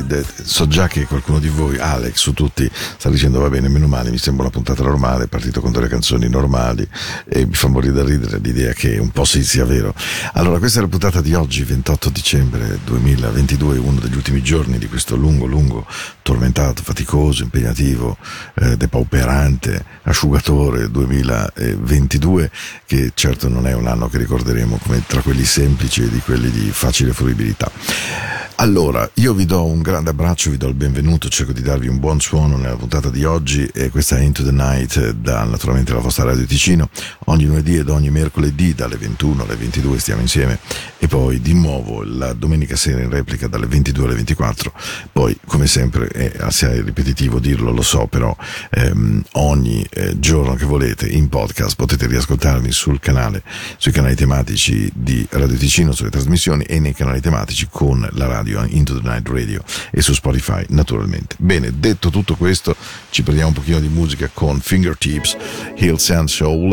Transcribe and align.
ragazzi, 0.00 0.42
so 0.42 0.66
già 0.66 0.88
che 0.88 1.06
qualcuno 1.06 1.38
di 1.38 1.48
voi, 1.48 1.78
Alex 1.78 2.16
su 2.16 2.32
tutti, 2.32 2.68
sta 2.72 3.10
dicendo 3.10 3.38
va 3.40 3.48
bene, 3.48 3.68
meno 3.68 3.86
male, 3.86 4.10
mi 4.10 4.18
sembra 4.18 4.44
una 4.44 4.52
puntata 4.52 4.82
normale, 4.82 5.28
partito 5.28 5.60
con 5.60 5.70
delle 5.72 5.88
canzoni 5.88 6.28
normali 6.28 6.86
e 7.28 7.46
mi 7.46 7.54
fa 7.54 7.68
morire 7.68 7.92
da 7.92 8.04
ridere 8.04 8.38
l'idea 8.38 8.72
che 8.72 8.98
un 8.98 9.10
po' 9.10 9.24
sì 9.24 9.44
sia 9.44 9.64
vero. 9.64 9.94
Allora 10.32 10.58
questa 10.58 10.78
è 10.78 10.82
la 10.82 10.88
puntata 10.88 11.20
di 11.20 11.34
oggi, 11.34 11.62
28 11.62 12.10
dicembre 12.10 12.78
2022, 12.84 13.78
uno 13.78 14.00
degli 14.00 14.16
ultimi 14.16 14.42
giorni 14.42 14.78
di 14.78 14.88
questo 14.88 15.16
lungo, 15.16 15.46
lungo, 15.46 15.86
tormentato, 16.22 16.82
faticoso, 16.82 17.42
impegnativo, 17.42 18.16
eh, 18.54 18.76
depauperante, 18.76 19.84
asciugatore 20.02 20.90
2022, 20.90 22.50
che 22.86 23.12
certo 23.14 23.48
non 23.48 23.66
è 23.66 23.74
un 23.74 23.86
anno 23.86 24.08
che 24.08 24.18
ricorderemo 24.18 24.78
come 24.82 25.02
tra 25.06 25.20
quelli 25.20 25.44
semplici 25.44 26.02
e 26.02 26.08
di 26.08 26.18
quelli 26.18 26.50
di 26.50 26.70
facile 26.70 27.12
fruibilità. 27.12 28.33
Allora, 28.64 29.06
io 29.16 29.34
vi 29.34 29.44
do 29.44 29.66
un 29.66 29.82
grande 29.82 30.08
abbraccio, 30.08 30.48
vi 30.48 30.56
do 30.56 30.68
il 30.68 30.72
benvenuto, 30.72 31.28
cerco 31.28 31.52
di 31.52 31.60
darvi 31.60 31.86
un 31.86 31.98
buon 31.98 32.18
suono 32.18 32.56
nella 32.56 32.76
puntata 32.76 33.10
di 33.10 33.22
oggi 33.22 33.66
e 33.66 33.90
questa 33.90 34.16
è 34.16 34.22
Into 34.22 34.42
the 34.42 34.52
Night 34.52 35.10
da 35.10 35.44
naturalmente 35.44 35.92
la 35.92 35.98
vostra 35.98 36.24
Radio 36.24 36.46
Ticino. 36.46 36.88
Ogni 37.26 37.44
lunedì 37.44 37.76
ed 37.76 37.90
ogni 37.90 38.08
mercoledì 38.08 38.74
dalle 38.74 38.96
21 38.96 39.42
alle 39.42 39.56
22 39.56 39.98
stiamo 39.98 40.22
insieme 40.22 40.58
e 40.96 41.06
poi 41.08 41.42
di 41.42 41.52
nuovo 41.52 42.02
la 42.04 42.32
domenica 42.32 42.74
sera 42.74 43.02
in 43.02 43.10
replica 43.10 43.48
dalle 43.48 43.66
22 43.66 44.04
alle 44.06 44.14
24. 44.14 44.72
Poi, 45.12 45.38
come 45.44 45.66
sempre, 45.66 46.06
è 46.06 46.32
assai 46.38 46.80
ripetitivo 46.80 47.40
dirlo, 47.40 47.70
lo 47.70 47.82
so, 47.82 48.06
però 48.06 48.34
ehm, 48.70 49.24
ogni 49.32 49.86
eh, 49.90 50.18
giorno 50.18 50.54
che 50.54 50.64
volete 50.64 51.06
in 51.06 51.28
podcast 51.28 51.76
potete 51.76 52.06
riascoltarmi 52.06 52.72
sul 52.72 52.98
canale, 52.98 53.42
sui 53.76 53.92
canali 53.92 54.14
tematici 54.14 54.90
di 54.94 55.26
Radio 55.32 55.58
Ticino, 55.58 55.92
sulle 55.92 56.08
trasmissioni 56.08 56.64
e 56.64 56.80
nei 56.80 56.94
canali 56.94 57.20
tematici 57.20 57.68
con 57.70 58.08
la 58.12 58.26
radio 58.26 58.52
Into 58.68 59.00
the 59.00 59.08
Night 59.08 59.28
Radio 59.28 59.62
e 59.90 60.00
su 60.02 60.12
Spotify 60.14 60.64
naturalmente. 60.68 61.34
Bene, 61.38 61.72
detto 61.78 62.10
tutto 62.10 62.36
questo, 62.36 62.76
ci 63.10 63.22
prendiamo 63.22 63.50
un 63.50 63.56
pochino 63.56 63.80
di 63.80 63.88
musica 63.88 64.30
con 64.32 64.60
Fingertips, 64.60 65.36
Hills 65.76 66.10
and 66.10 66.28
Soul. 66.28 66.72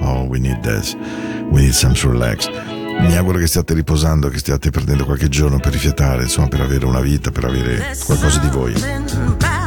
Oh, 0.00 0.24
we 0.24 0.38
need 0.38 0.60
this. 0.60 0.94
We 1.50 1.62
need 1.62 1.72
some 1.72 1.94
relax. 2.02 2.48
Mi 3.00 3.16
auguro 3.16 3.38
che 3.38 3.46
stiate 3.46 3.74
riposando, 3.74 4.28
che 4.28 4.38
stiate 4.38 4.70
prendendo 4.70 5.04
qualche 5.04 5.28
giorno 5.28 5.58
per 5.58 5.72
rifiatare, 5.72 6.22
insomma, 6.22 6.48
per 6.48 6.60
avere 6.60 6.84
una 6.84 7.00
vita, 7.00 7.30
per 7.30 7.44
avere 7.44 7.96
qualcosa 8.04 8.38
di 8.38 8.48
voi. 8.48 9.61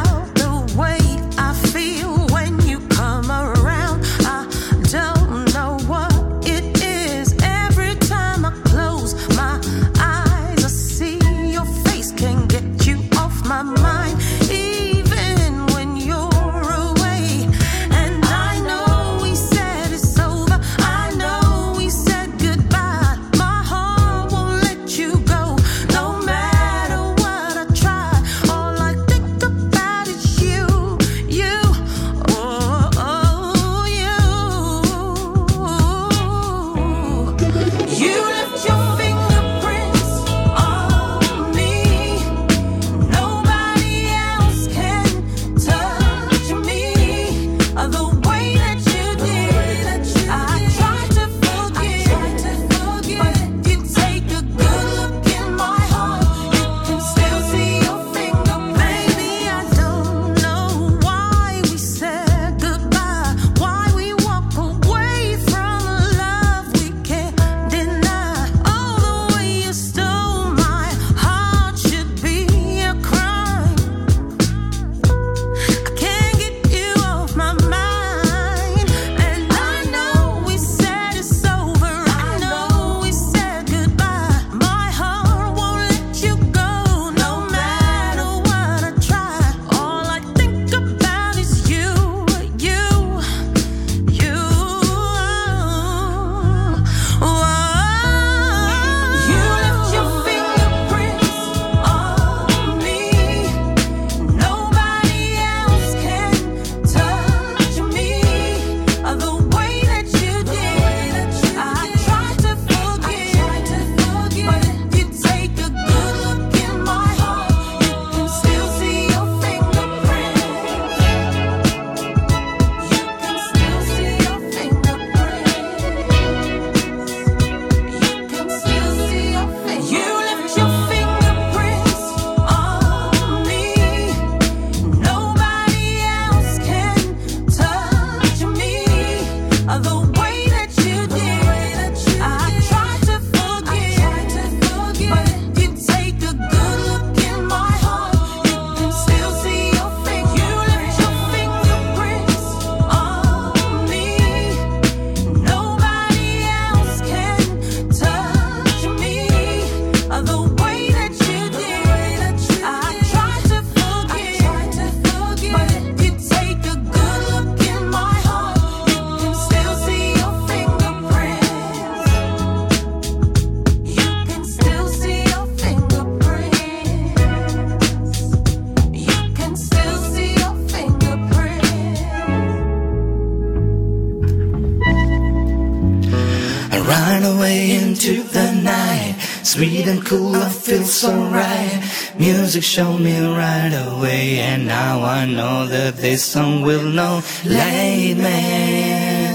I 191.06 191.12
feel 191.12 191.24
so 191.24 191.32
right. 191.32 192.16
Music 192.18 192.64
showed 192.64 193.00
me 193.00 193.20
right 193.20 193.74
away, 193.88 194.40
and 194.40 194.66
now 194.66 195.04
I 195.04 195.26
know 195.26 195.68
that 195.68 195.98
this 195.98 196.24
song 196.24 196.62
will 196.62 196.84
know. 196.84 197.22
Lead 197.44 198.18
me 198.18 199.26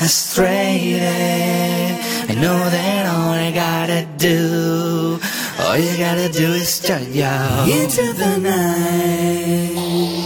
astray. 0.00 0.98
I 2.28 2.34
know 2.34 2.58
that 2.70 3.06
all 3.06 3.30
I 3.30 3.52
gotta 3.52 4.06
do, 4.16 5.20
all 5.60 5.76
you 5.76 5.96
gotta 5.96 6.28
do 6.28 6.52
is 6.52 6.68
start 6.68 7.02
yo 7.02 7.66
into 7.68 8.12
the 8.14 8.38
night. 8.38 10.21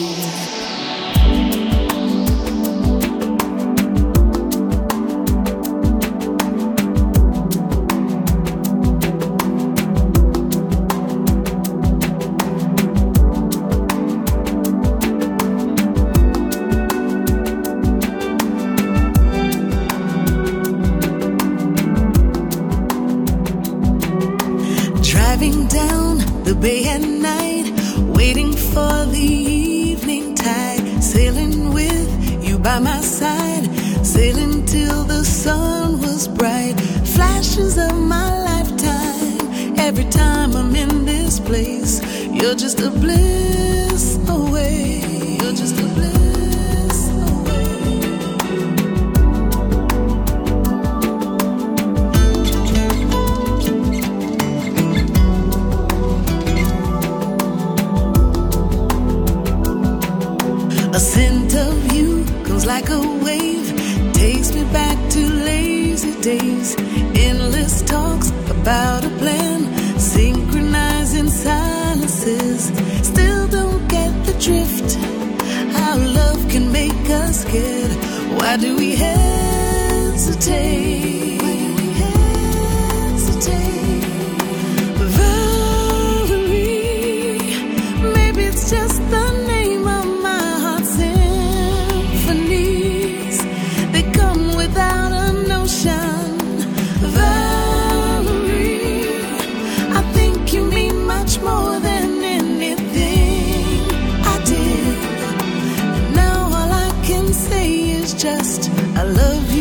Just 108.27 108.71
I 108.97 109.05
love 109.05 109.53
you. 109.53 109.56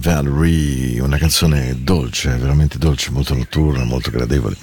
Valerie, 0.00 1.00
una 1.00 1.18
canzone 1.18 1.76
dolce, 1.82 2.34
veramente 2.36 2.78
dolce, 2.78 3.10
molto 3.10 3.34
notturna, 3.34 3.84
molto 3.84 4.10
gradevole. 4.10 4.56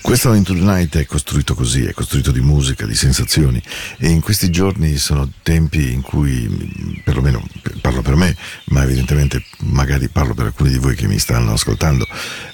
Questo 0.00 0.32
Into 0.32 0.54
the 0.54 0.60
Night 0.60 0.96
è 0.96 1.04
costruito 1.04 1.54
così, 1.54 1.84
è 1.84 1.92
costruito 1.92 2.32
di 2.32 2.40
musica, 2.40 2.86
di 2.86 2.94
sensazioni 2.94 3.62
e 3.98 4.08
in 4.08 4.20
questi 4.20 4.50
giorni 4.50 4.96
sono 4.96 5.30
tempi 5.42 5.92
in 5.92 6.00
cui, 6.00 7.00
perlomeno 7.04 7.46
parlo 7.82 8.00
per 8.02 8.16
me, 8.16 8.34
ma 8.66 8.82
evidentemente 8.82 9.44
magari 9.58 10.08
parlo 10.08 10.34
per 10.34 10.46
alcuni 10.46 10.70
di 10.70 10.78
voi 10.78 10.94
che 10.94 11.06
mi 11.06 11.18
stanno 11.18 11.52
ascoltando, 11.52 12.06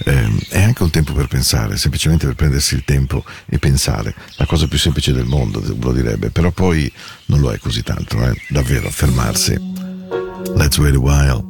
ehm, 0.04 0.38
è 0.48 0.62
anche 0.62 0.82
un 0.82 0.90
tempo 0.90 1.12
per 1.12 1.28
pensare, 1.28 1.76
semplicemente 1.76 2.26
per 2.26 2.34
prendersi 2.34 2.74
il 2.74 2.84
tempo 2.84 3.24
e 3.46 3.58
pensare, 3.58 4.14
la 4.36 4.46
cosa 4.46 4.66
più 4.66 4.78
semplice 4.78 5.12
del 5.12 5.26
mondo, 5.26 5.62
lo 5.80 5.92
direbbe, 5.92 6.30
però 6.30 6.50
poi 6.50 6.90
non 7.26 7.40
lo 7.40 7.52
è 7.52 7.58
così 7.58 7.82
tanto, 7.82 8.22
eh? 8.26 8.34
davvero, 8.48 8.90
fermarsi. 8.90 9.73
Let's 10.54 10.78
wait 10.78 10.94
a 10.94 10.98
while. 10.98 11.44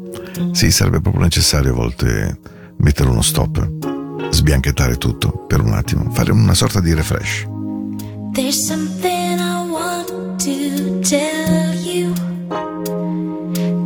Sì, 0.52 0.70
sarebbe 0.70 1.00
proprio 1.00 1.22
necessario 1.22 1.72
a 1.72 1.74
volte 1.74 2.38
mettere 2.76 3.08
uno 3.08 3.22
stop, 3.22 4.30
sbianchettare 4.30 4.96
tutto 4.98 5.44
per 5.46 5.60
un 5.60 5.72
attimo, 5.72 6.10
fare 6.10 6.32
una 6.32 6.54
sorta 6.54 6.80
di 6.80 6.94
refresh. 6.94 7.46
There's 8.32 8.66
something 8.66 9.38
I 9.38 9.68
want 9.68 10.42
to 10.44 11.00
tell 11.00 11.74
you. 11.84 12.12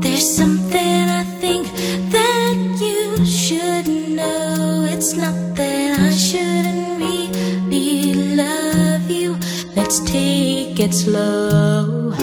There's 0.00 0.34
something 0.34 1.08
I 1.08 1.24
think 1.40 1.66
that 2.10 2.56
you 2.80 3.24
should 3.26 3.86
know. 3.86 4.86
It's 4.86 5.12
not 5.14 5.34
that 5.54 5.98
I 5.98 6.10
shouldn't 6.10 6.98
really 6.98 8.34
love 8.34 9.10
you. 9.10 9.36
Let's 9.74 10.00
take 10.00 10.80
it 10.80 10.94
slow. 10.94 12.14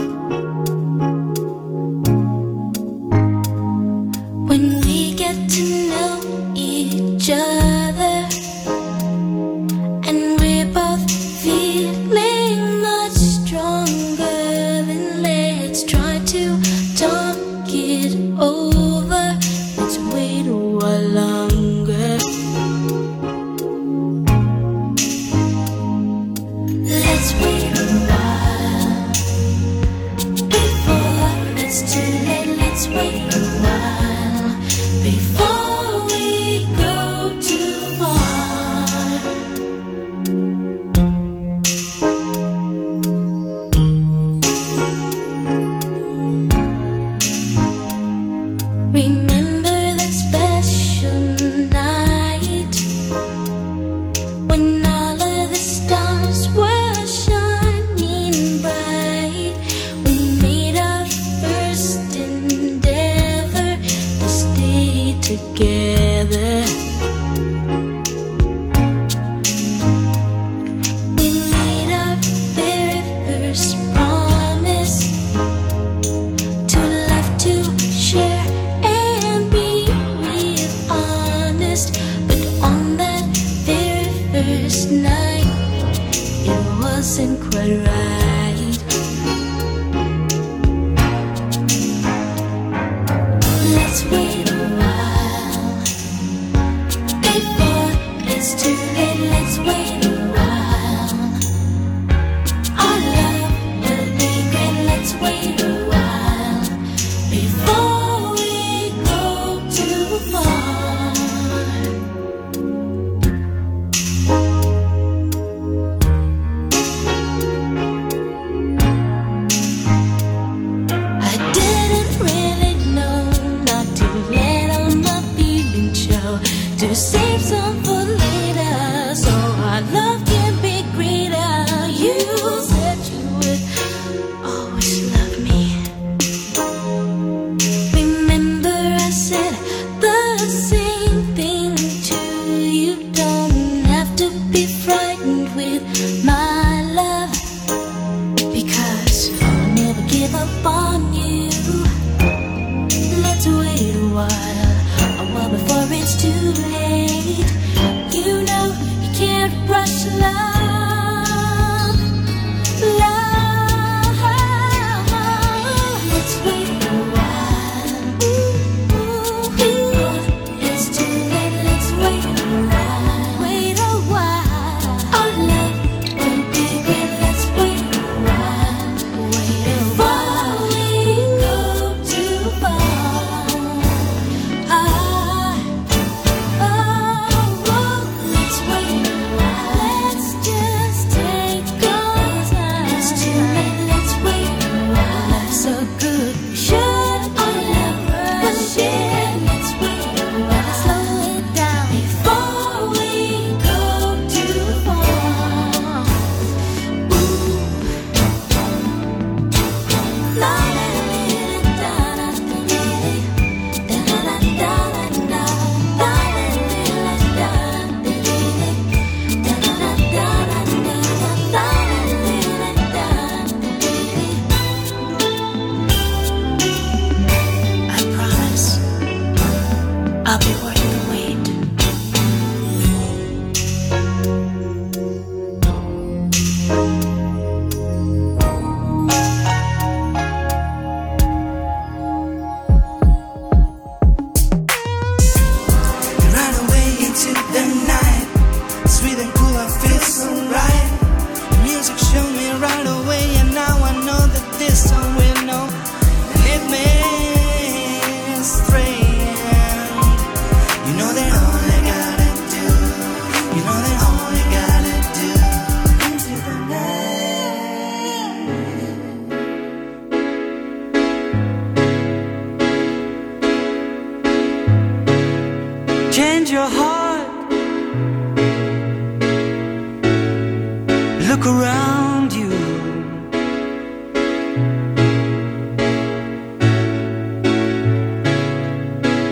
together. 65.26 67.25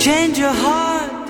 change 0.04 0.38
your 0.38 0.52
heart, 0.52 1.30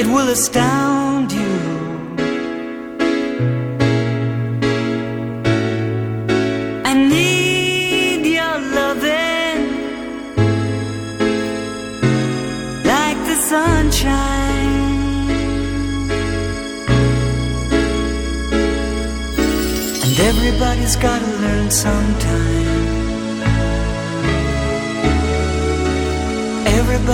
it 0.00 0.06
will 0.06 0.28
astound 0.30 1.30
you. 1.30 1.54
I 6.90 6.94
need 7.14 8.24
your 8.38 8.56
loving 8.78 9.60
like 12.92 13.18
the 13.28 13.36
sunshine. 13.50 14.80
And 20.04 20.20
everybody's 20.30 20.96
gotta 20.96 21.30
learn 21.44 21.70
sometime. 21.70 22.61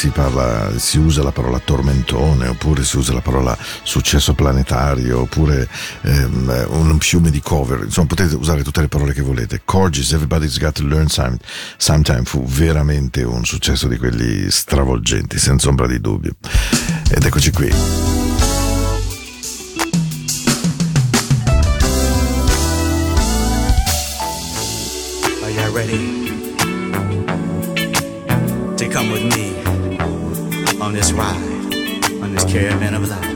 Si 0.00 0.08
parla, 0.08 0.70
si 0.78 0.96
usa 0.96 1.22
la 1.22 1.30
parola 1.30 1.58
tormentone, 1.58 2.48
oppure 2.48 2.82
si 2.84 2.96
usa 2.96 3.12
la 3.12 3.20
parola 3.20 3.54
successo 3.82 4.32
planetario, 4.32 5.20
oppure 5.20 5.68
ehm, 6.00 6.68
un 6.70 6.98
fiume 7.00 7.30
di 7.30 7.42
cover, 7.42 7.82
insomma 7.84 8.06
potete 8.06 8.34
usare 8.34 8.62
tutte 8.62 8.80
le 8.80 8.88
parole 8.88 9.12
che 9.12 9.20
volete. 9.20 9.60
Corgis, 9.62 10.12
Everybody's 10.12 10.58
Got 10.58 10.76
to 10.76 10.86
Learn 10.86 11.08
Some- 11.08 11.36
Sometime 11.76 12.22
fu 12.24 12.42
veramente 12.46 13.22
un 13.24 13.44
successo 13.44 13.88
di 13.88 13.98
quelli 13.98 14.50
stravolgenti, 14.50 15.38
senza 15.38 15.68
ombra 15.68 15.86
di 15.86 16.00
dubbio. 16.00 16.32
Ed 17.10 17.22
eccoci 17.22 17.52
qui. 17.52 18.09
Caravan 32.50 32.94
of 32.94 33.08
life? 33.08 33.29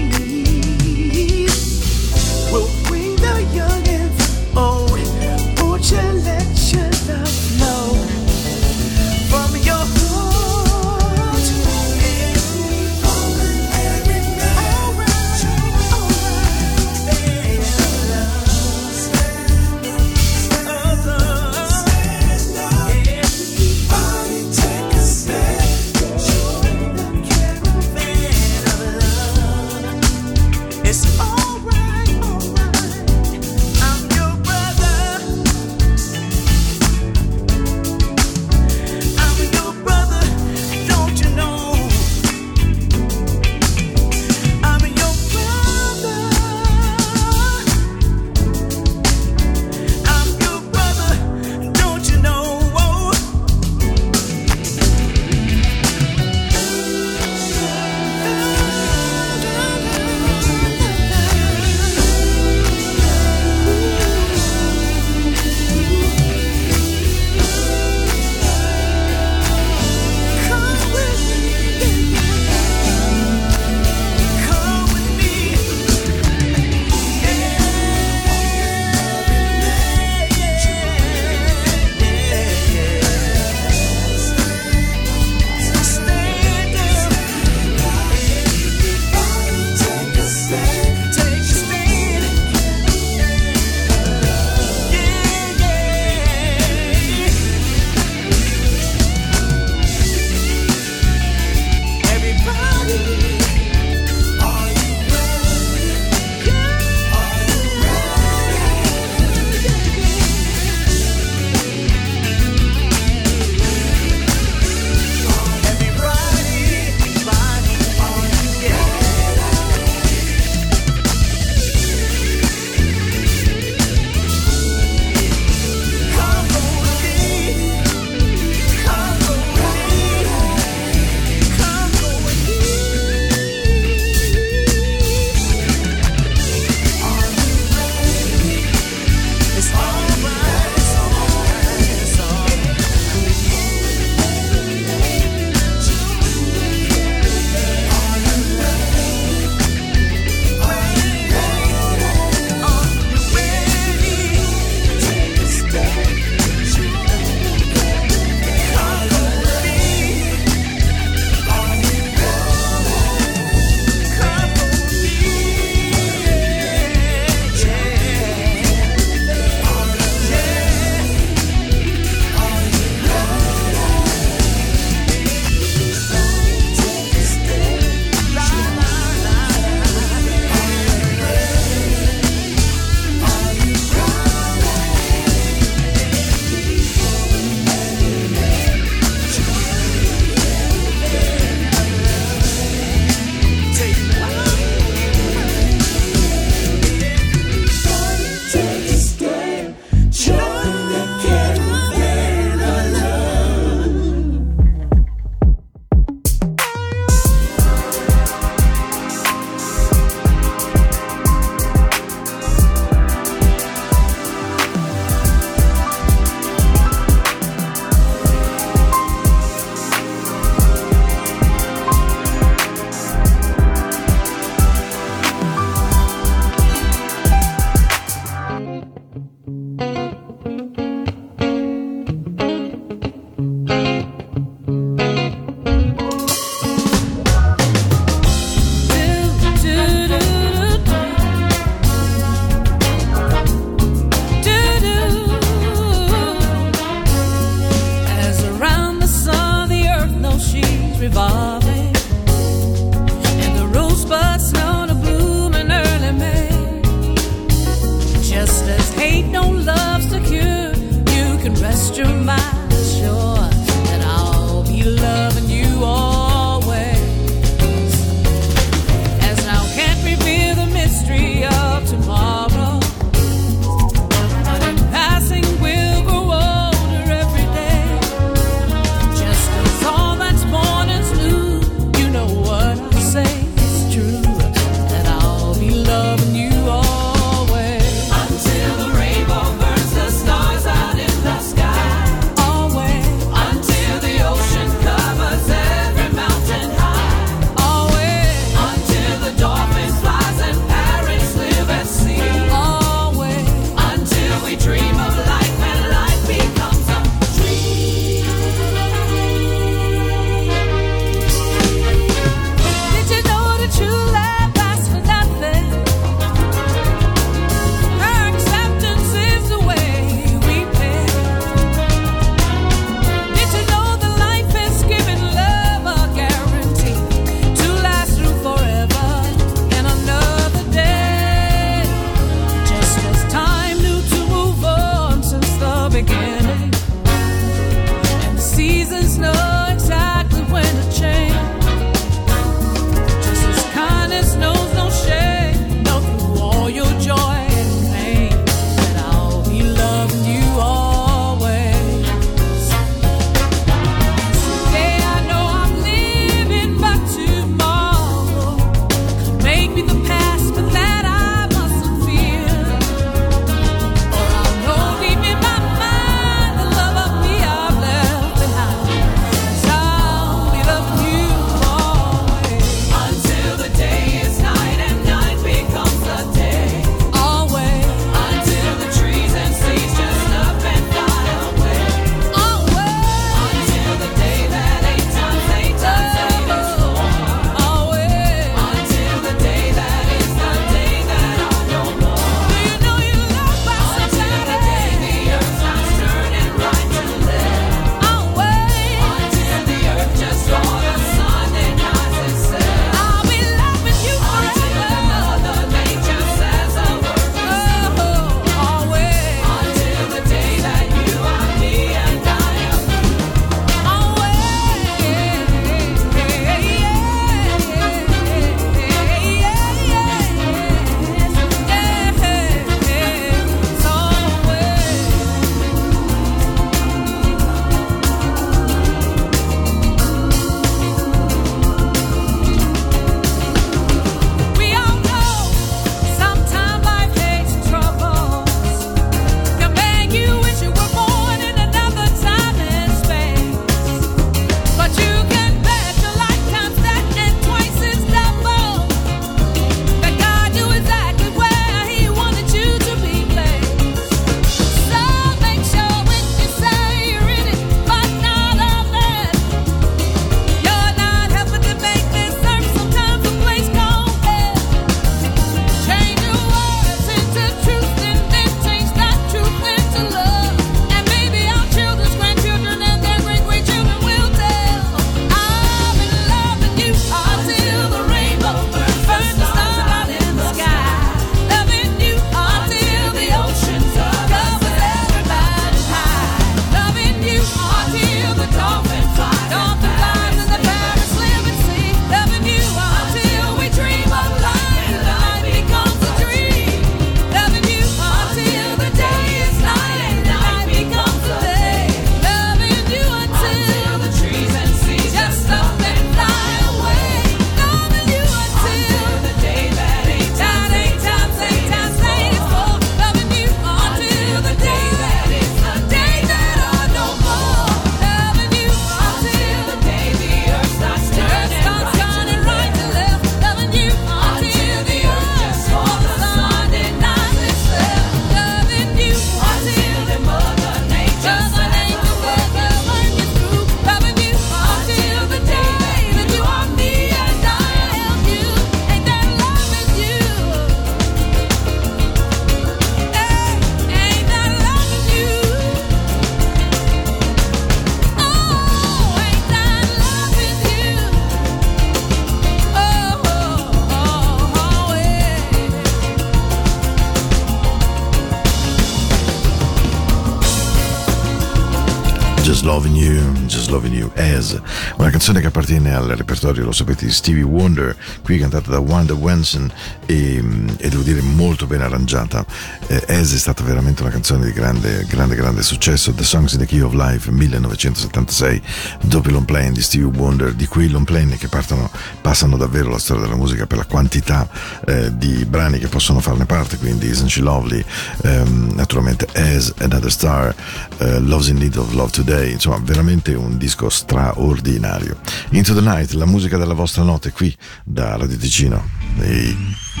canzone 565.31 565.39
che 565.39 565.47
appartiene 565.47 565.93
al 565.93 566.07
repertorio, 566.07 566.65
lo 566.65 566.71
sapete, 566.71 567.05
di 567.05 567.11
Stevie 567.11 567.43
Wonder, 567.43 567.95
qui 568.21 568.37
cantata 568.37 568.69
da 568.69 568.79
Wanda 568.79 569.13
Wenson 569.13 569.71
e, 570.05 570.41
mm, 570.41 570.69
e, 570.77 570.89
devo 570.89 571.03
dire 571.03 571.21
molto 571.21 571.67
ben 571.67 571.81
arrangiata. 571.81 572.45
Eh, 572.91 573.05
As 573.07 573.33
è 573.33 573.37
stata 573.37 573.63
veramente 573.63 574.01
una 574.01 574.11
canzone 574.11 574.47
di 574.47 574.51
grande, 574.51 575.05
grande, 575.07 575.35
grande 575.35 575.63
successo. 575.63 576.11
The 576.11 576.25
Songs 576.25 576.51
in 576.51 576.59
the 576.59 576.65
Key 576.65 576.81
of 576.81 576.91
Life 576.91 577.31
1976, 577.31 578.61
doppio 579.03 579.31
long 579.31 579.45
plane 579.45 579.71
di 579.71 579.81
Steve 579.81 580.03
Wonder, 580.03 580.51
di 580.51 580.67
quei 580.67 580.89
long 580.89 581.05
plane 581.05 581.37
che 581.37 581.47
partono, 581.47 581.89
passano 582.19 582.57
davvero 582.57 582.89
la 582.89 582.99
storia 582.99 583.23
della 583.23 583.37
musica 583.37 583.65
per 583.65 583.77
la 583.77 583.85
quantità 583.85 584.45
eh, 584.85 585.15
di 585.15 585.45
brani 585.45 585.79
che 585.79 585.87
possono 585.87 586.19
farne 586.19 586.45
parte, 586.45 586.75
quindi 586.75 587.07
Isn't 587.07 587.29
She 587.29 587.39
Lovely, 587.39 587.81
ehm, 588.23 588.73
naturalmente 588.75 589.25
As 589.35 589.73
Another 589.77 590.11
Star, 590.11 590.53
eh, 590.97 591.19
Love's 591.19 591.47
in 591.47 591.59
Need 591.59 591.77
of 591.77 591.93
Love 591.93 592.11
Today, 592.11 592.51
insomma 592.51 592.79
veramente 592.83 593.33
un 593.35 593.57
disco 593.57 593.87
straordinario. 593.87 595.17
Into 595.51 595.73
the 595.73 595.79
Night, 595.79 596.11
la 596.11 596.25
musica 596.25 596.57
della 596.57 596.73
vostra 596.73 597.03
notte 597.03 597.31
qui 597.31 597.55
da 597.85 598.17
Radio 598.17 598.35
Ticino. 598.35 598.85
E... 599.21 600.00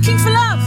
looking 0.00 0.18
for 0.18 0.30
love. 0.30 0.62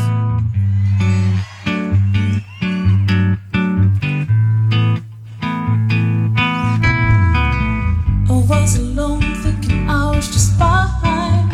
I 8.29 8.45
was 8.47 8.77
alone, 8.77 9.21
thinking 9.41 9.89
I 9.89 10.15
was 10.15 10.27
just 10.27 10.53
fine. 10.59 11.49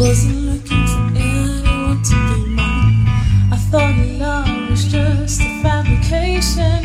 Wasn't 0.00 0.40
looking 0.48 0.86
for 0.88 1.06
anyone 1.16 2.02
to 2.02 2.16
be 2.34 2.50
mine. 2.50 3.06
I 3.52 3.58
thought 3.70 3.94
love 4.18 4.70
was 4.70 4.84
just 4.84 5.40
a 5.40 5.62
fabrication. 5.62 6.82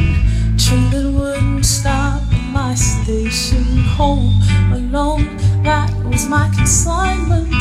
Train 0.59 0.91
that 0.91 1.11
wouldn't 1.11 1.65
stop 1.65 2.21
at 2.31 2.53
my 2.53 2.75
station. 2.75 3.63
Home 3.97 4.39
alone, 4.73 5.37
that 5.63 5.91
was 6.05 6.27
my 6.27 6.51
consignment. 6.55 7.51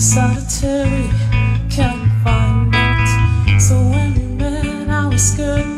Solitary. 0.00 1.37
skirt 5.18 5.77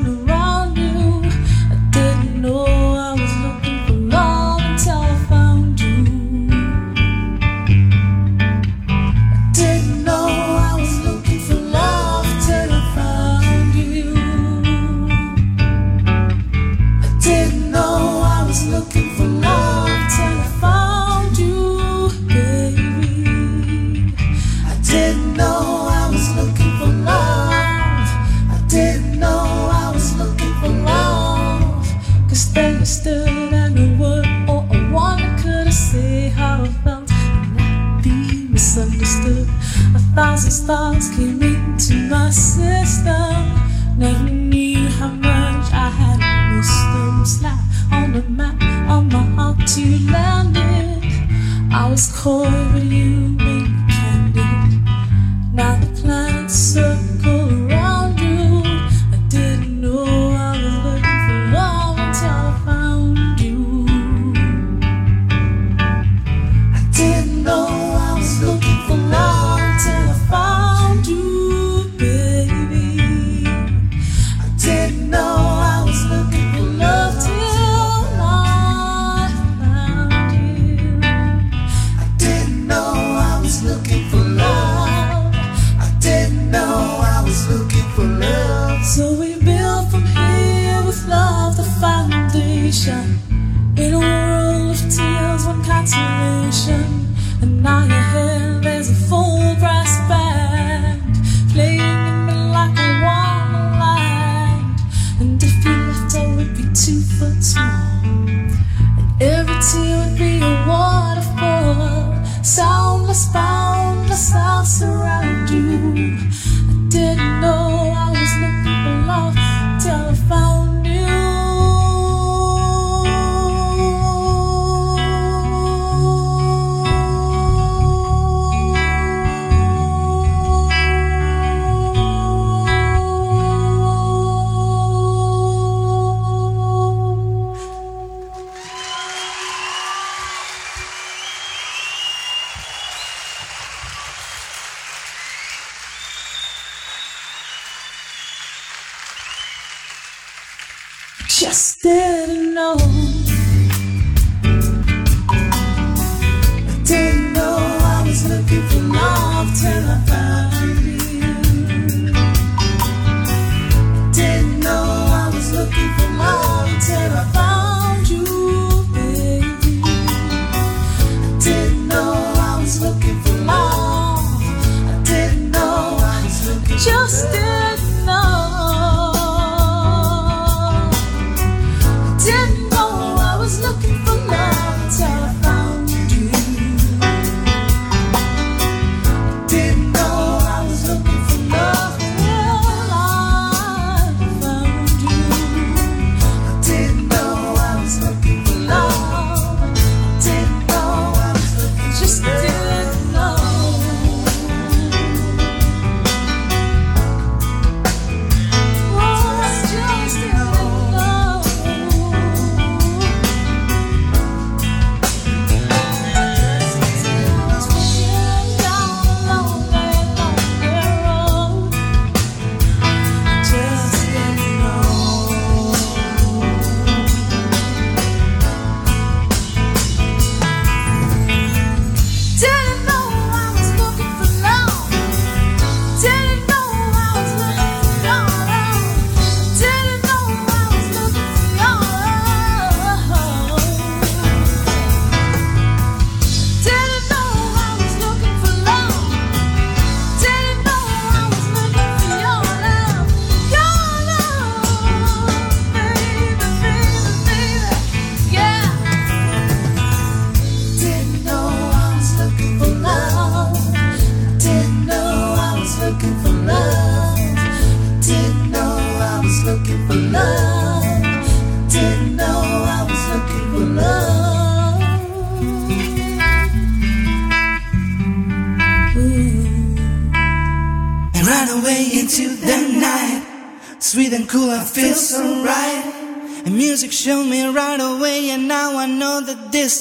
two 106.90 107.00
foot 107.02 107.44
small. 107.44 107.79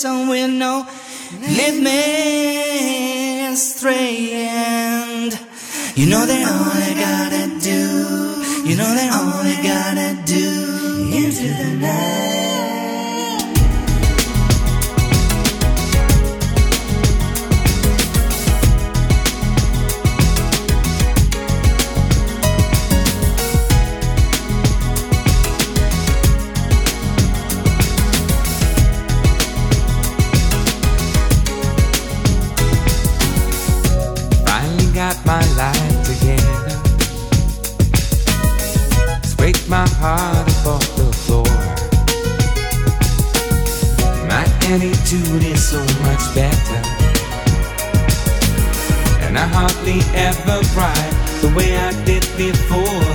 That 0.03 0.38
my 39.79 39.87
heart 40.03 40.47
up 40.49 40.67
off 40.67 40.87
the 40.97 41.07
floor. 41.23 41.55
My 44.27 44.43
attitude 44.67 45.43
is 45.53 45.61
so 45.71 45.79
much 46.03 46.23
better. 46.35 46.81
And 49.23 49.37
I 49.37 49.47
hardly 49.55 50.01
ever 50.27 50.59
cry 50.75 51.03
the 51.39 51.49
way 51.55 51.77
I 51.77 51.91
did 52.03 52.27
before. 52.35 53.07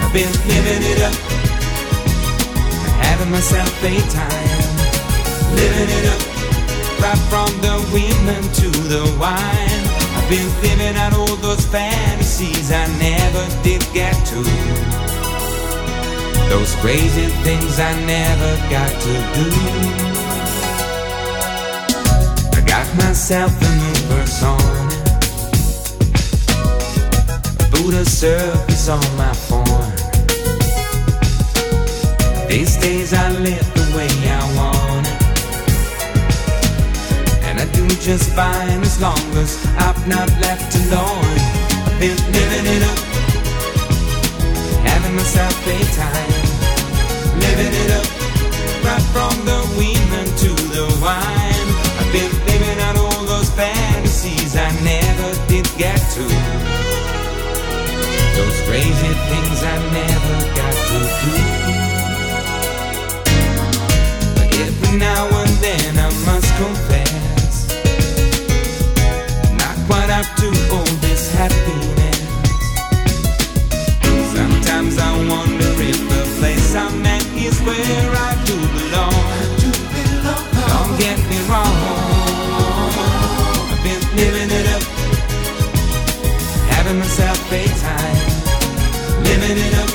I've 0.00 0.14
been 0.16 0.32
living 0.48 0.84
it 0.92 1.00
up, 1.08 1.16
having 3.04 3.30
myself 3.30 3.68
a 3.84 3.94
time, 4.08 4.72
living 5.60 5.90
it 5.98 6.06
up. 6.14 6.22
Right 7.04 7.22
from 7.28 7.50
the 7.60 7.76
women 7.92 8.42
to 8.60 8.68
the 8.88 9.04
wine. 9.20 9.84
I've 10.16 10.28
been 10.30 10.48
living 10.64 10.96
out 10.96 11.12
all 11.12 11.36
those 11.36 11.66
fantasies 11.66 12.72
I 12.72 12.86
never 12.96 13.44
did 13.62 13.84
get 13.92 14.16
to. 14.32 14.85
Those 16.48 16.74
crazy 16.76 17.26
things 17.42 17.78
I 17.78 17.92
never 18.06 18.56
got 18.70 18.90
to 18.90 19.12
do. 19.36 19.48
I 22.56 22.60
got 22.64 22.86
myself 22.96 23.52
a 23.60 23.70
new 23.82 23.98
persona. 24.10 24.92
Buddha 27.70 28.04
surface 28.04 28.88
on 28.88 29.16
my 29.16 29.32
phone. 29.32 29.92
These 32.48 32.76
days 32.78 33.12
I 33.12 33.30
live 33.30 33.74
the 33.74 33.86
way 33.96 34.08
I 34.30 34.42
want 34.56 35.06
it. 35.06 35.22
And 37.44 37.60
I 37.60 37.64
do 37.72 37.86
just 38.00 38.30
fine 38.34 38.80
as 38.82 39.00
long 39.00 39.18
as 39.36 39.66
I've 39.78 40.06
not 40.08 40.28
left 40.40 40.74
alone. 40.76 41.24
I've 41.86 42.00
been 42.00 42.16
living 42.32 42.66
it 42.76 42.82
up, 42.82 43.05
having 45.06 45.16
myself 45.16 45.54
time, 45.94 46.30
living 47.38 47.74
it 47.82 47.90
up, 47.94 48.06
right 48.84 49.06
from 49.14 49.34
the 49.44 49.60
women 49.78 50.26
to 50.42 50.50
the 50.74 50.86
wine. 51.00 51.68
I've 51.98 52.10
been 52.12 52.32
living 52.46 52.78
out 52.80 52.96
all 52.96 53.24
those 53.24 53.50
fantasies 53.50 54.56
I 54.56 54.70
never 54.82 55.30
did 55.46 55.66
get 55.78 55.98
to. 56.16 56.26
Those 58.36 58.58
crazy 58.66 59.12
things 59.30 59.58
I 59.62 59.76
never 59.94 60.36
got 60.58 60.74
to 60.90 60.98
do. 61.22 61.36
But 64.34 64.48
every 64.58 64.98
now 64.98 65.26
and 65.40 65.54
then 65.62 65.98
I 65.98 66.08
must 66.26 66.50
confess 66.62 67.68
Not 69.58 69.76
quite 69.86 70.10
up 70.10 70.26
to 70.40 70.48
all 70.74 70.90
this 71.00 71.32
happiness 71.32 72.05
I'm 76.76 77.06
at 77.06 77.24
is 77.34 77.58
where 77.62 78.10
I 78.28 78.32
do 78.44 78.56
belong. 78.76 79.24
Don't 80.68 80.92
get 81.00 81.18
me 81.30 81.38
wrong. 81.48 81.76
I've 83.72 83.82
been 83.82 84.02
living 84.20 84.50
it 84.60 84.66
up. 84.76 84.84
Having 86.72 86.98
myself 86.98 87.52
a 87.52 87.64
time. 87.80 88.18
Living 89.24 89.56
it 89.56 89.74
up. 89.82 89.90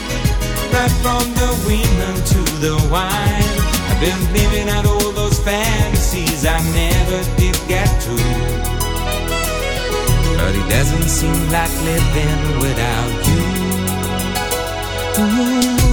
Right 0.74 0.94
from 1.04 1.26
the 1.38 1.50
women 1.70 2.16
to 2.34 2.42
the 2.66 2.76
wine. 2.90 3.56
I've 3.90 4.02
been 4.02 4.22
living 4.34 4.68
out 4.70 4.86
all 4.88 5.12
those 5.12 5.40
fantasies 5.40 6.46
I 6.46 6.58
never 6.74 7.22
did 7.38 7.58
get 7.68 7.90
to. 8.06 8.16
But 10.38 10.54
it 10.56 10.68
doesn't 10.68 11.10
seem 11.10 11.50
like 11.52 11.74
living 11.86 12.42
without 12.60 13.12
you. 13.30 13.72
Ooh, 15.22 15.91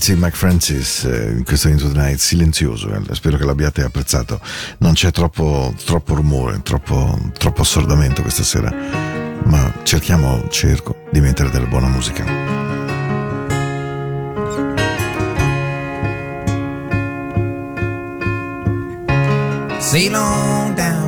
Belle 0.00 0.14
Banzi, 0.14 0.14
Mike 0.14 0.36
Francis, 0.36 1.04
eh, 1.04 1.30
in 1.36 1.44
questo 1.44 1.68
Into 1.68 1.92
the 1.92 1.98
Night 1.98 2.18
silenzioso, 2.18 2.90
eh, 2.90 3.14
spero 3.14 3.36
che 3.36 3.44
l'abbiate 3.44 3.82
apprezzato. 3.82 4.40
Non 4.78 4.94
c'è 4.94 5.10
troppo, 5.10 5.74
troppo 5.84 6.14
rumore, 6.14 6.62
troppo, 6.62 7.18
troppo 7.36 7.60
assordamento 7.60 8.22
questa 8.22 8.42
sera, 8.42 8.72
ma 9.44 9.72
cerchiamo, 9.82 10.48
cerco 10.48 11.04
di 11.10 11.20
mettere 11.20 11.50
della 11.50 11.66
buona 11.66 11.88
musica. 11.88 12.24
Sail 19.78 20.14
on 20.14 20.74
down 20.74 20.99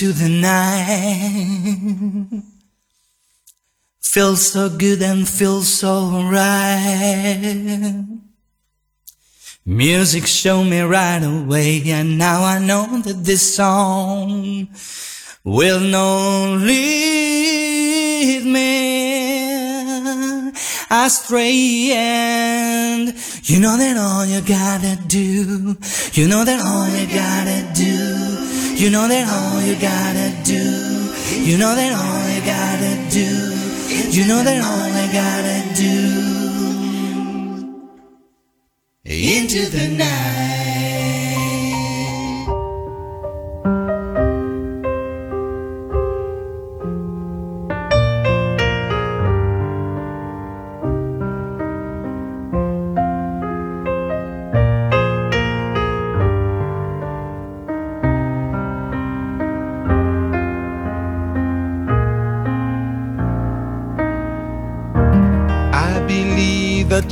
into 0.00 0.12
the 0.12 0.28
night. 0.28 2.42
Feels 4.00 4.52
so 4.52 4.68
good 4.68 5.02
and 5.02 5.28
feels 5.28 5.66
so 5.68 6.22
right. 6.30 8.04
Music 9.66 10.26
showed 10.26 10.64
me 10.64 10.80
right 10.80 11.22
away, 11.22 11.82
and 11.86 12.18
now 12.18 12.42
I 12.42 12.58
know 12.58 13.00
that 13.02 13.24
this 13.24 13.54
song 13.54 14.68
will 15.44 15.80
not 15.80 16.56
lead 16.64 18.46
me 18.46 20.50
astray. 20.90 21.92
And 21.92 23.14
you 23.44 23.60
know 23.60 23.76
that 23.76 23.98
all 23.98 24.24
you 24.24 24.40
gotta 24.40 24.96
do, 25.06 25.76
you 26.12 26.26
know 26.26 26.42
that 26.44 26.60
all 26.64 26.88
you 26.88 27.06
gotta 27.06 27.68
do, 27.74 28.29
you 28.80 28.88
know 28.88 29.06
that 29.06 29.28
all 29.28 29.60
you 29.60 29.74
gotta 29.74 30.32
do, 30.42 30.56
you 31.44 31.58
know 31.58 31.74
that 31.74 31.92
all 31.92 32.28
you 32.32 32.40
gotta 32.48 32.96
do, 33.10 33.28
you 34.08 34.26
know 34.26 34.42
that 34.42 34.64
all 34.64 34.88
you 34.96 35.12
gotta 35.12 35.60
do. 35.76 36.30
Into 39.04 39.68
the 39.68 39.88
night. 39.98 41.19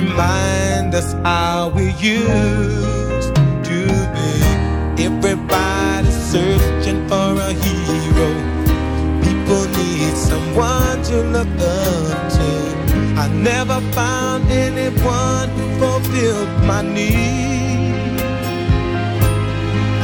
remind 0.00 0.94
us 0.94 1.12
how 1.24 1.70
we 1.74 1.86
used 1.98 3.34
to 3.68 3.78
be. 4.14 4.32
Everybody's 5.06 6.18
searching 6.32 7.00
for 7.08 7.30
a 7.48 7.52
hero. 7.64 8.30
People 9.26 9.62
need 9.78 10.14
someone 10.30 11.02
to 11.10 11.16
look 11.34 11.52
up 11.60 12.32
to. 12.36 12.48
I 13.22 13.26
never 13.50 13.80
found 13.98 14.44
anyone 14.50 15.48
who 15.56 15.64
fulfilled 15.80 16.52
my 16.70 16.82
need. 16.82 18.20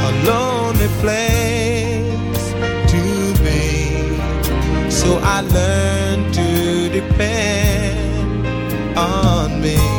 A 0.07 0.11
lonely 0.29 0.89
place 1.03 2.45
to 2.93 3.03
be. 3.45 3.61
So 4.91 5.19
I 5.35 5.41
learned 5.41 6.33
to 6.33 6.89
depend 6.89 7.64
me. 9.65 9.94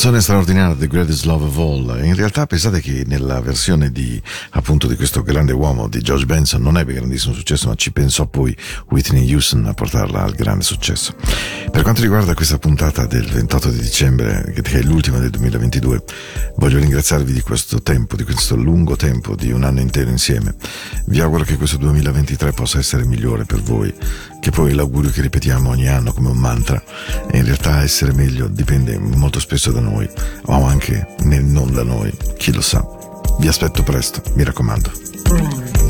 Canzone 0.00 0.22
straordinaria, 0.22 0.74
The 0.74 0.86
Greatest 0.86 1.26
Love 1.26 1.44
of 1.44 1.58
All. 1.58 2.02
In 2.02 2.14
realtà 2.14 2.46
pensate 2.46 2.80
che 2.80 3.02
nella 3.06 3.38
versione 3.42 3.92
di 3.92 4.18
appunto 4.52 4.86
di 4.86 4.96
questo 4.96 5.22
grande 5.22 5.52
uomo 5.52 5.88
di 5.88 6.00
George 6.00 6.24
Benson 6.24 6.62
non 6.62 6.78
ebbe 6.78 6.94
grandissimo 6.94 7.34
successo, 7.34 7.68
ma 7.68 7.74
ci 7.74 7.92
pensò 7.92 8.24
poi 8.24 8.56
Whitney 8.88 9.30
Houston 9.30 9.66
a 9.66 9.74
portarla 9.74 10.22
al 10.22 10.32
grande 10.32 10.64
successo. 10.64 11.14
Per 11.70 11.82
quanto 11.82 12.00
riguarda 12.00 12.32
questa 12.32 12.56
puntata 12.56 13.04
del 13.04 13.26
28 13.26 13.68
di 13.68 13.78
dicembre, 13.78 14.54
che 14.54 14.78
è 14.78 14.82
l'ultima 14.82 15.18
del 15.18 15.28
2022, 15.28 16.02
voglio 16.56 16.78
ringraziarvi 16.78 17.34
di 17.34 17.42
questo 17.42 17.82
tempo, 17.82 18.16
di 18.16 18.24
questo 18.24 18.56
lungo 18.56 18.96
tempo, 18.96 19.36
di 19.36 19.52
un 19.52 19.64
anno 19.64 19.80
intero 19.80 20.08
insieme. 20.08 20.54
Vi 21.08 21.20
auguro 21.20 21.44
che 21.44 21.58
questo 21.58 21.76
2023 21.76 22.52
possa 22.52 22.78
essere 22.78 23.04
migliore 23.04 23.44
per 23.44 23.60
voi, 23.60 23.92
che 24.40 24.50
poi 24.50 24.74
l'augurio 24.74 25.10
che 25.10 25.22
ripetiamo 25.22 25.68
ogni 25.68 25.88
anno 25.88 26.12
come 26.12 26.30
un 26.30 26.38
mantra, 26.38 26.82
e 27.30 27.38
in 27.38 27.44
realtà 27.44 27.82
essere 27.82 28.12
meglio 28.12 28.48
dipende 28.48 28.98
molto 28.98 29.38
spesso 29.38 29.70
da 29.70 29.80
noi, 29.80 30.08
o 30.46 30.64
anche 30.64 31.14
nel 31.24 31.44
non 31.44 31.72
da 31.72 31.84
noi, 31.84 32.12
chi 32.36 32.52
lo 32.52 32.60
sa. 32.62 32.84
Vi 33.38 33.48
aspetto 33.48 33.82
presto, 33.82 34.22
mi 34.34 34.44
raccomando. 34.44 35.89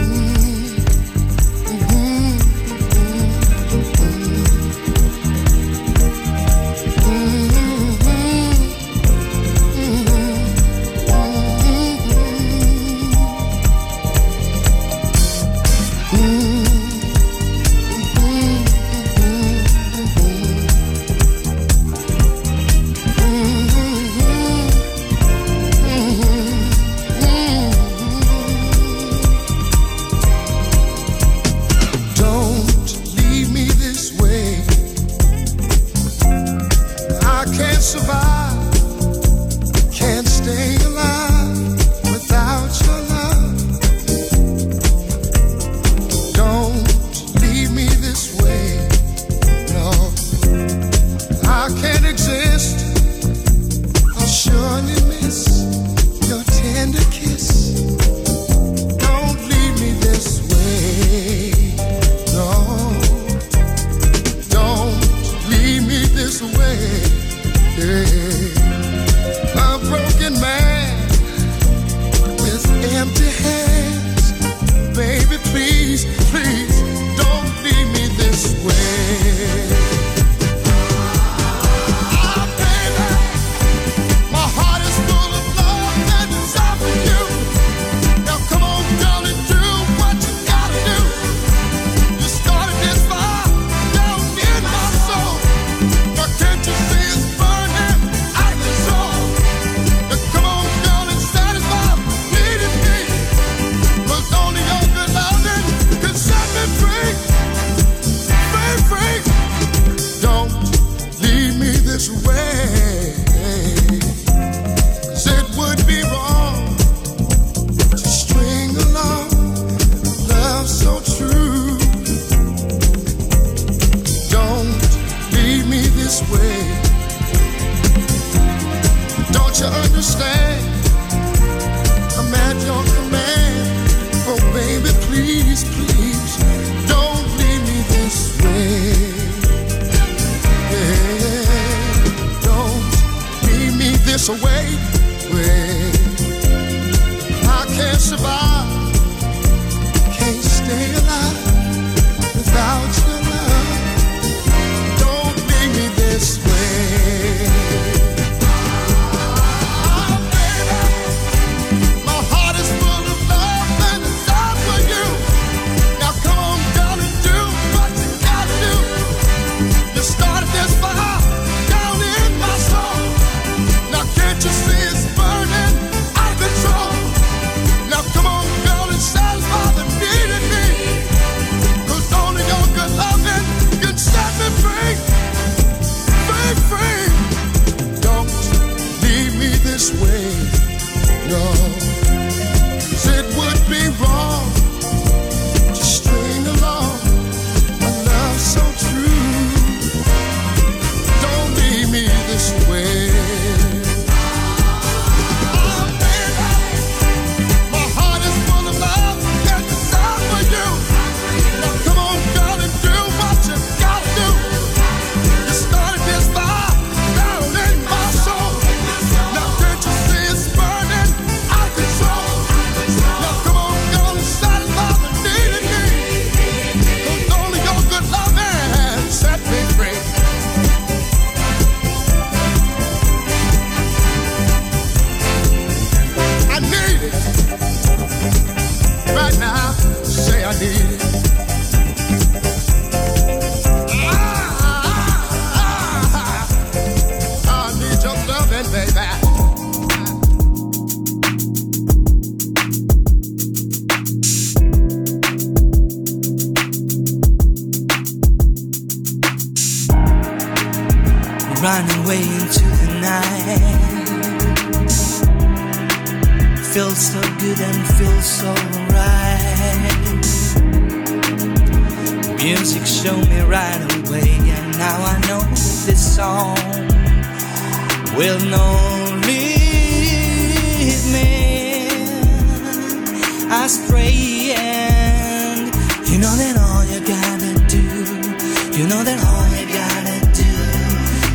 Way. 67.81 68.60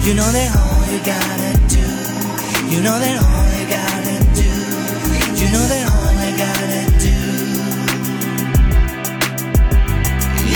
You 0.06 0.14
know 0.14 0.32
that 0.32 0.56
all 0.56 0.86
you 0.94 1.00
gotta 1.04 1.58
do, 1.68 1.82
you 2.70 2.80
know 2.84 3.00
that 3.00 3.18
all 3.26 3.48
you 3.58 3.66
gotta 3.66 4.18
do, 4.36 4.52
you 5.34 5.50
know 5.52 5.66
that 5.66 5.90
all 5.90 6.14
you 6.22 6.38
gotta 6.38 6.84
do. 7.02 7.16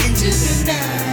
Into 0.05 0.29
the 0.29 0.53
night. 0.67 1.08